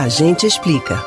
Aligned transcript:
A 0.00 0.08
gente 0.08 0.46
explica. 0.46 1.04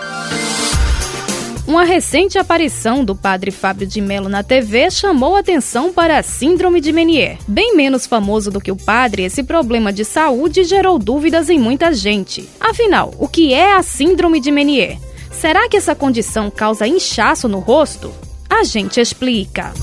Uma 1.65 1.83
recente 1.83 2.37
aparição 2.37 3.03
do 3.03 3.15
padre 3.15 3.49
Fábio 3.49 3.87
de 3.87 3.99
Mello 3.99 4.29
na 4.29 4.43
TV 4.43 4.91
chamou 4.91 5.35
atenção 5.35 5.91
para 5.91 6.19
a 6.19 6.21
Síndrome 6.21 6.79
de 6.79 6.91
Menier. 6.93 7.39
Bem 7.47 7.75
menos 7.75 8.05
famoso 8.05 8.51
do 8.51 8.61
que 8.61 8.71
o 8.71 8.75
padre, 8.75 9.23
esse 9.23 9.41
problema 9.41 9.91
de 9.91 10.05
saúde 10.05 10.63
gerou 10.63 10.99
dúvidas 10.99 11.49
em 11.49 11.57
muita 11.57 11.91
gente. 11.91 12.47
Afinal, 12.59 13.11
o 13.17 13.27
que 13.27 13.51
é 13.51 13.73
a 13.73 13.81
Síndrome 13.81 14.39
de 14.39 14.51
Menier? 14.51 14.99
Será 15.31 15.67
que 15.67 15.75
essa 15.75 15.95
condição 15.95 16.51
causa 16.51 16.85
inchaço 16.85 17.47
no 17.47 17.57
rosto? 17.57 18.13
A 18.47 18.63
gente 18.63 19.01
explica. 19.01 19.73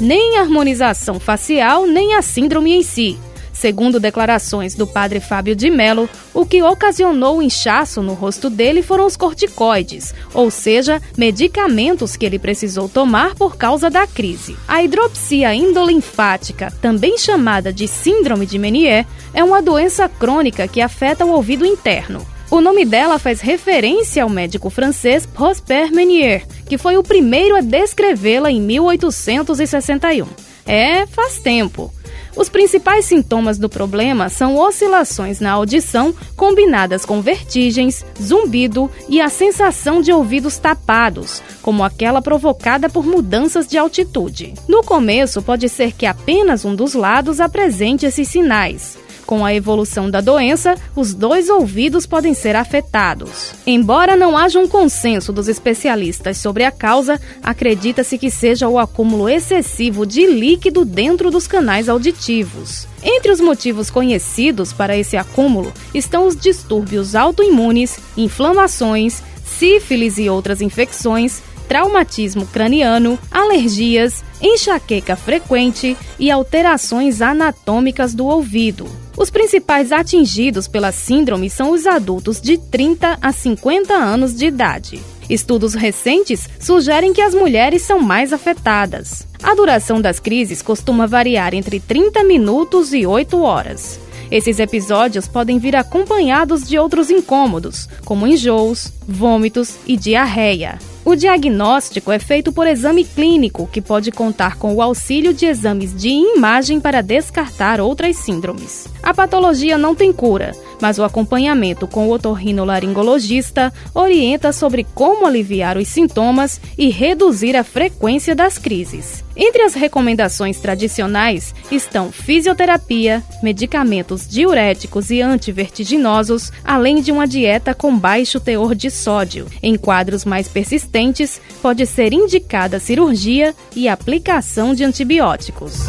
Nem 0.00 0.38
harmonização 0.38 1.20
facial, 1.20 1.86
nem 1.86 2.14
a 2.14 2.22
síndrome 2.22 2.72
em 2.72 2.82
si. 2.82 3.18
Segundo 3.62 4.00
declarações 4.00 4.74
do 4.74 4.88
padre 4.88 5.20
Fábio 5.20 5.54
de 5.54 5.70
Mello, 5.70 6.10
o 6.34 6.44
que 6.44 6.60
ocasionou 6.60 7.38
o 7.38 7.42
inchaço 7.42 8.02
no 8.02 8.12
rosto 8.12 8.50
dele 8.50 8.82
foram 8.82 9.06
os 9.06 9.16
corticoides, 9.16 10.12
ou 10.34 10.50
seja, 10.50 11.00
medicamentos 11.16 12.16
que 12.16 12.26
ele 12.26 12.40
precisou 12.40 12.88
tomar 12.88 13.36
por 13.36 13.56
causa 13.56 13.88
da 13.88 14.04
crise. 14.04 14.56
A 14.66 14.82
hidropsia 14.82 15.54
endolinfática, 15.54 16.72
também 16.82 17.16
chamada 17.16 17.72
de 17.72 17.86
síndrome 17.86 18.46
de 18.46 18.58
Menier, 18.58 19.06
é 19.32 19.44
uma 19.44 19.62
doença 19.62 20.08
crônica 20.08 20.66
que 20.66 20.80
afeta 20.80 21.24
o 21.24 21.30
ouvido 21.30 21.64
interno. 21.64 22.26
O 22.50 22.60
nome 22.60 22.84
dela 22.84 23.16
faz 23.16 23.40
referência 23.40 24.24
ao 24.24 24.28
médico 24.28 24.70
francês 24.70 25.24
Prosper 25.24 25.92
Menier, 25.92 26.44
que 26.66 26.76
foi 26.76 26.96
o 26.96 27.02
primeiro 27.04 27.54
a 27.54 27.60
descrevê-la 27.60 28.50
em 28.50 28.60
1861. 28.60 30.26
É, 30.66 31.06
faz 31.06 31.38
tempo. 31.38 31.92
Os 32.34 32.48
principais 32.48 33.04
sintomas 33.04 33.58
do 33.58 33.68
problema 33.68 34.28
são 34.28 34.56
oscilações 34.56 35.38
na 35.38 35.52
audição 35.52 36.14
combinadas 36.34 37.04
com 37.04 37.20
vertigens, 37.20 38.04
zumbido 38.20 38.90
e 39.08 39.20
a 39.20 39.28
sensação 39.28 40.00
de 40.00 40.12
ouvidos 40.12 40.56
tapados, 40.56 41.42
como 41.60 41.84
aquela 41.84 42.22
provocada 42.22 42.88
por 42.88 43.04
mudanças 43.04 43.66
de 43.66 43.76
altitude. 43.76 44.54
No 44.66 44.82
começo, 44.82 45.42
pode 45.42 45.68
ser 45.68 45.92
que 45.92 46.06
apenas 46.06 46.64
um 46.64 46.74
dos 46.74 46.94
lados 46.94 47.38
apresente 47.38 48.06
esses 48.06 48.28
sinais. 48.28 48.96
Com 49.32 49.46
a 49.46 49.54
evolução 49.54 50.10
da 50.10 50.20
doença, 50.20 50.74
os 50.94 51.14
dois 51.14 51.48
ouvidos 51.48 52.04
podem 52.04 52.34
ser 52.34 52.54
afetados. 52.54 53.54
Embora 53.66 54.14
não 54.14 54.36
haja 54.36 54.58
um 54.58 54.68
consenso 54.68 55.32
dos 55.32 55.48
especialistas 55.48 56.36
sobre 56.36 56.64
a 56.64 56.70
causa, 56.70 57.18
acredita-se 57.42 58.18
que 58.18 58.30
seja 58.30 58.68
o 58.68 58.78
acúmulo 58.78 59.30
excessivo 59.30 60.04
de 60.04 60.26
líquido 60.26 60.84
dentro 60.84 61.30
dos 61.30 61.46
canais 61.46 61.88
auditivos. 61.88 62.86
Entre 63.02 63.32
os 63.32 63.40
motivos 63.40 63.88
conhecidos 63.88 64.70
para 64.70 64.98
esse 64.98 65.16
acúmulo 65.16 65.72
estão 65.94 66.26
os 66.26 66.36
distúrbios 66.36 67.14
autoimunes, 67.14 67.98
inflamações, 68.14 69.22
sífilis 69.46 70.18
e 70.18 70.28
outras 70.28 70.60
infecções, 70.60 71.40
traumatismo 71.66 72.46
craniano, 72.48 73.18
alergias, 73.30 74.22
enxaqueca 74.42 75.16
frequente 75.16 75.96
e 76.18 76.30
alterações 76.30 77.22
anatômicas 77.22 78.12
do 78.12 78.26
ouvido. 78.26 79.01
Os 79.22 79.30
principais 79.30 79.92
atingidos 79.92 80.66
pela 80.66 80.90
síndrome 80.90 81.48
são 81.48 81.70
os 81.70 81.86
adultos 81.86 82.40
de 82.40 82.58
30 82.58 83.18
a 83.22 83.30
50 83.30 83.94
anos 83.94 84.34
de 84.34 84.46
idade. 84.46 85.00
Estudos 85.30 85.74
recentes 85.74 86.50
sugerem 86.58 87.12
que 87.12 87.20
as 87.20 87.32
mulheres 87.32 87.82
são 87.82 88.00
mais 88.00 88.32
afetadas. 88.32 89.24
A 89.40 89.54
duração 89.54 90.00
das 90.00 90.18
crises 90.18 90.60
costuma 90.60 91.06
variar 91.06 91.54
entre 91.54 91.78
30 91.78 92.24
minutos 92.24 92.92
e 92.92 93.06
8 93.06 93.40
horas. 93.40 94.00
Esses 94.30 94.58
episódios 94.58 95.28
podem 95.28 95.58
vir 95.58 95.76
acompanhados 95.76 96.66
de 96.66 96.78
outros 96.78 97.10
incômodos, 97.10 97.88
como 98.04 98.26
enjoos, 98.26 98.92
vômitos 99.06 99.76
e 99.86 99.96
diarreia. 99.96 100.78
O 101.04 101.16
diagnóstico 101.16 102.12
é 102.12 102.18
feito 102.20 102.52
por 102.52 102.64
exame 102.64 103.04
clínico, 103.04 103.68
que 103.72 103.80
pode 103.80 104.12
contar 104.12 104.56
com 104.56 104.72
o 104.74 104.80
auxílio 104.80 105.34
de 105.34 105.46
exames 105.46 105.92
de 105.92 106.08
imagem 106.08 106.78
para 106.78 107.02
descartar 107.02 107.80
outras 107.80 108.16
síndromes. 108.16 108.86
A 109.02 109.12
patologia 109.12 109.76
não 109.76 109.96
tem 109.96 110.12
cura, 110.12 110.52
mas 110.80 111.00
o 111.00 111.04
acompanhamento 111.04 111.88
com 111.88 112.06
o 112.06 112.12
otorrinolaringologista 112.12 113.72
orienta 113.92 114.52
sobre 114.52 114.86
como 114.94 115.26
aliviar 115.26 115.76
os 115.76 115.88
sintomas 115.88 116.60
e 116.78 116.88
reduzir 116.88 117.56
a 117.56 117.64
frequência 117.64 118.32
das 118.32 118.56
crises. 118.56 119.24
Entre 119.34 119.62
as 119.62 119.74
recomendações 119.74 120.60
tradicionais 120.60 121.54
estão 121.70 122.12
fisioterapia, 122.12 123.24
medicamentos 123.42 124.11
diuréticos 124.20 125.10
e 125.10 125.20
antivertiginosos, 125.20 126.52
além 126.64 127.00
de 127.00 127.10
uma 127.10 127.26
dieta 127.26 127.74
com 127.74 127.96
baixo 127.98 128.38
teor 128.38 128.74
de 128.74 128.90
sódio. 128.90 129.46
Em 129.62 129.76
quadros 129.76 130.24
mais 130.24 130.46
persistentes, 130.46 131.40
pode 131.62 131.86
ser 131.86 132.12
indicada 132.12 132.78
cirurgia 132.78 133.54
e 133.74 133.88
aplicação 133.88 134.74
de 134.74 134.84
antibióticos. 134.84 135.86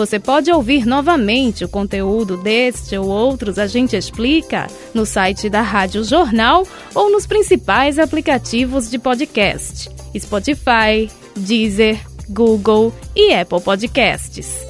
Você 0.00 0.18
pode 0.18 0.50
ouvir 0.50 0.86
novamente 0.86 1.62
o 1.64 1.68
conteúdo 1.68 2.36
deste 2.38 2.96
ou 2.96 3.06
outros 3.06 3.58
A 3.58 3.66
Gente 3.66 3.96
Explica 3.96 4.66
no 4.94 5.04
site 5.04 5.50
da 5.50 5.60
Rádio 5.60 6.02
Jornal 6.04 6.66
ou 6.94 7.10
nos 7.10 7.26
principais 7.26 7.98
aplicativos 7.98 8.90
de 8.90 8.98
podcast: 8.98 9.90
Spotify, 10.18 11.10
Deezer, 11.36 12.00
Google 12.30 12.94
e 13.14 13.34
Apple 13.34 13.60
Podcasts. 13.60 14.69